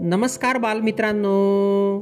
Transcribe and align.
नमस्कार 0.00 0.58
बालमित्रांनो. 0.58 2.00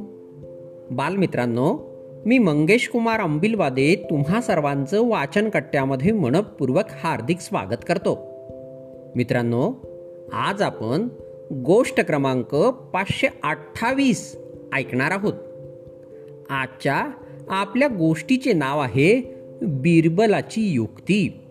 बालमित्रांनो 0.91 1.77
मी 2.25 2.37
मंगेश 2.37 2.89
कुमार 2.89 3.19
अंबिलवादे 3.19 4.07
तुम्हा 4.09 4.41
सर्वांचं 4.41 5.09
वाचन 5.09 5.49
कट्ट्यामध्ये 5.49 6.11
मनपूर्वक 6.11 6.85
हार्दिक 7.03 7.39
स्वागत 7.39 7.85
करतो. 7.87 8.19
मित्रांनो 9.15 9.73
आज 10.33 10.61
आपण 10.61 11.07
गोष्ट 11.53 12.01
क्रमांक 12.01 12.55
पाचशे 12.93 13.27
अठ्ठावीस 13.43 14.37
ऐकणार 14.73 15.11
आहोत. 15.11 15.33
आजच्या 16.49 17.07
आपल्या 17.49 17.87
गोष्टीचे 17.87 18.53
नाव 18.53 18.79
आहे 18.79 19.35
बिरबलाची 19.61 20.61
युक्ती. 20.61 21.41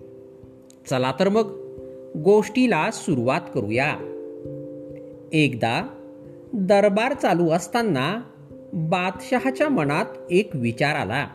चला 0.89 1.13
तर 1.21 1.29
मग 1.29 1.47
गोष्टीला 2.17 2.91
सुरुवात 2.91 3.41
करूया. 3.55 3.97
एकदा 5.33 5.89
दरबार 6.53 7.13
चालू 7.13 7.51
असताना 7.51 8.23
बादशहाच्या 8.73 9.69
मनात 9.69 10.05
एक 10.31 10.51
विचार 10.55 10.97
आला. 10.97 11.27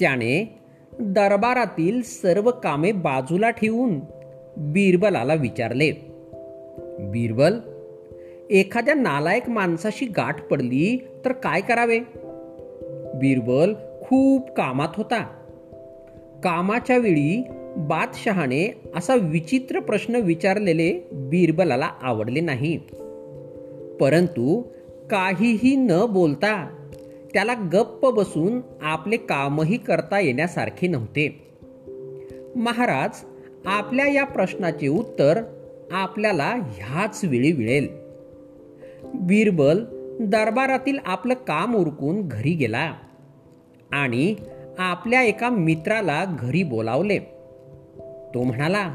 त्याने 0.00 0.58
दरबारातील 1.00 2.02
सर्व 2.02 2.50
कामे 2.50 2.92
बाजूला 2.92 3.50
ठेवून 3.50 4.00
बिरबलाला 4.56 5.34
विचारले. 5.34 5.90
बिरबल 7.00 7.58
एखाद्या 8.50 8.94
नालायक 8.94 9.48
माणसाशी 9.48 10.06
गाठ 10.06 10.42
पडली 10.42 11.06
तर 11.24 11.32
काय 11.32 11.60
करावे? 11.60 11.98
बिरबल 13.14 13.74
खूप 14.02 14.50
कामात 14.50 14.88
होता. 14.94 15.41
कामाच्या 16.42 16.98
वेळी 16.98 17.44
बादशहाने 17.76 18.80
असा 18.96 19.14
विचित्र 19.14 19.80
प्रश्न 19.80 20.14
विचारलेले 20.14 21.08
बिरबलाला 21.12 21.90
आवडले 22.02 22.40
नाही. 22.40 22.76
परंतु 24.00 24.62
काहीही 25.10 25.76
न 25.76 25.92
बोलता 26.10 26.88
त्याला 27.34 27.54
गप्प 27.54 28.06
बसून 28.06 28.60
आपले 28.82 29.16
कामही 29.16 29.76
करता 29.76 30.20
येण्यासारखे 30.20 30.86
नव्हते. 30.86 31.48
महाराज 32.56 33.10
आपल्या 33.66 34.08
या 34.08 34.24
प्रश्नाचे 34.24 34.88
उत्तर 34.88 35.42
आपल्याला 35.92 36.54
ह्याच 36.54 37.20
वेळी 37.24 37.52
मिळेल. 37.52 37.88
बिरबल 39.14 39.84
दरबारातील 40.20 40.98
आपलं 41.04 41.34
काम 41.34 41.74
उरकून 41.74 42.28
घरी 42.28 42.52
गेला 42.52 42.94
आणि 43.92 44.34
आपल्या 44.78 45.22
एका 45.22 45.48
मित्राला 45.50 46.24
घरी 46.38 46.62
बोलावले. 46.62 47.18
तो 48.34 48.42
म्हणाला 48.42 48.94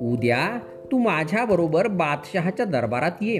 उद्या 0.00 0.58
तू 0.92 0.98
माझ्याबरोबर 0.98 1.86
बादशहाच्या 1.86 2.66
दरबारात 2.66 3.10
ये. 3.20 3.38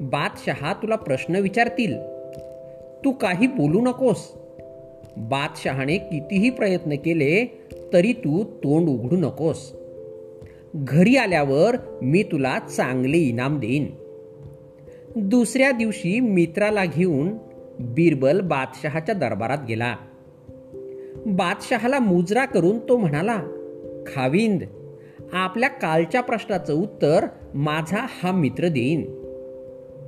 बादशहा 0.00 0.72
तुला 0.72 0.96
प्रश्न 0.96 1.36
विचारतील. 1.36 1.98
तू 3.04 3.10
काही 3.10 3.46
बोलू 3.46 3.80
नकोस. 3.80 4.32
बादशहाने 5.16 5.98
कितीही 5.98 6.50
प्रयत्न 6.50 6.94
केले 6.94 7.62
तरी 7.92 8.12
तू 8.12 8.44
तोंड 8.44 8.88
उघडू 8.88 9.16
नकोस. 9.16 9.72
घरी 10.74 11.16
आल्यावर 11.16 11.76
मी 12.02 12.22
तुला 12.22 12.58
चांगले 12.58 13.18
इनाम 13.18 13.58
देईन. 13.58 13.94
दुसऱ्या 15.16 15.70
दिवशी 15.70 16.20
मित्राला 16.20 16.84
घेऊन 16.84 17.38
बिरबल 17.80 18.40
बादशहाच्या 18.40 19.14
दरबारात 19.14 19.58
गेला. 19.68 19.96
बादशहाला 21.26 21.98
मुजरा 21.98 22.44
करून 22.44 22.78
तो 22.78 22.96
म्हणाला 22.96 23.36
खाविंद 24.06 24.62
आपल्या 25.32 25.68
कालच्या 25.68 26.20
प्रश्नाचं 26.20 26.74
उत्तर 26.74 27.26
माझा 27.54 28.06
हा 28.22 28.32
मित्र 28.32 28.68
देईन. 28.68 29.04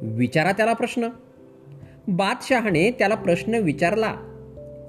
विचारा 0.02 0.52
त्याला 0.52 0.72
प्रश्न. 0.72 1.08
बादशहाने 2.08 2.90
त्याला 2.90 3.14
प्रश्न 3.14 3.54
विचारला 3.54 4.14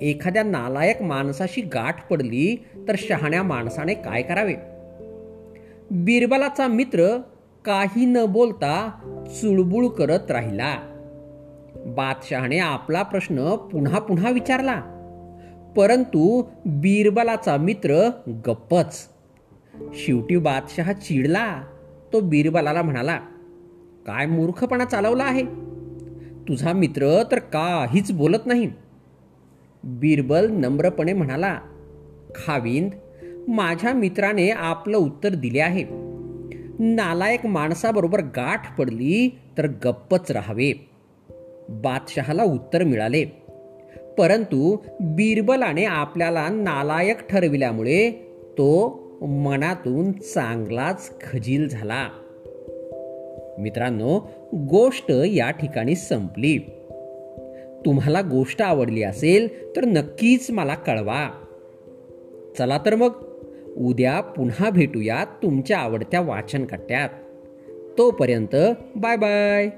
एखाद्या 0.01 0.43
नालायक 0.43 1.01
माणसाशी 1.01 1.61
गाठ 1.61 2.07
पडली 2.09 2.65
तर 2.87 2.95
शहाण्या 2.97 3.43
माणसाने 3.43 3.93
काय 3.93 4.21
करावे? 4.21 4.55
बिरबलाचा 5.91 6.67
मित्र 6.67 7.17
काही 7.65 8.05
न 8.05 8.17
बोलता 8.29 8.91
चुळबुळ 9.41 9.87
करत 9.87 10.31
राहिला. 10.31 10.77
बादशहाने 11.75 12.59
आपला 12.59 13.03
प्रश्न 13.03 13.55
पुन्हा 13.55 13.99
पुन्हा 13.99 14.29
विचारला 14.29 14.92
परंतु 15.75 16.43
बिरबलाचा 16.65 17.57
मित्र 17.57 18.09
गप्पच. 18.47 19.07
शेवटी 19.93 20.37
बादशहा 20.37 20.93
चिडला. 20.93 21.63
तो 22.13 22.19
बिरबलाला 22.19 22.81
म्हणाला 22.81 23.17
काय 24.07 24.25
मूर्खपणा 24.25 24.85
चालवला 24.85 25.23
आहे? 25.23 25.43
तुझा 26.47 26.73
मित्र 26.73 27.23
तर 27.31 27.39
काहीच 27.39 28.11
बोलत 28.11 28.39
नाही. 28.45 28.71
बिरबल 29.83 30.51
नम्रपणे 30.51 31.13
म्हणाला 31.13 31.59
खाविंद 32.35 32.91
माझ्या 33.47 33.93
मित्राने 33.93 34.49
आपलं 34.49 34.97
उत्तर 34.97 35.29
दिले 35.29 35.59
आहे. 35.59 35.85
नालायक 36.79 37.45
माणसाबरोबर 37.45 38.21
गाठ 38.21 38.77
पडली 38.77 39.39
तर 39.57 39.67
गप्पच 39.67 40.31
राहावे. 40.31 40.89
बादशहाला 41.69 42.43
उत्तर 42.43 42.83
मिळाले. 42.83 43.42
परंतु 44.17 44.77
बिरबलाने 44.99 45.85
आपल्याला 45.85 46.47
नालायक 46.49 47.27
ठरविल्यामुळे 47.29 48.11
तो 48.51 49.03
मनातून 49.21 50.11
चांगलाच 50.11 51.11
खजील 51.21 51.69
झाला. 51.69 52.09
मित्रांनो 53.59 54.31
गोष्ट 54.53 55.05
या 55.09 55.51
ठिकाणी 55.51 55.95
संपली. 55.95 56.57
तुम्हाला 57.85 58.21
गोष्ट 58.21 58.61
आवडली 58.61 59.03
असेल 59.03 59.75
तर 59.75 59.85
नक्कीच 59.85 60.51
मला 60.51 60.75
कळवा. 60.75 61.29
चला 62.57 62.79
तर 62.85 62.95
मग 62.95 63.11
उद्या 63.77 64.21
पुन्हा 64.21 64.69
भेटूया 64.69 65.25
तुमच्या 65.43 65.77
आवडत्या 65.77 66.21
वाचन 66.21 66.65
कट्ट्यात 66.65 67.09
तोपर्यंत 67.97 68.55
बाय 68.95 69.15
बाय. 69.17 69.69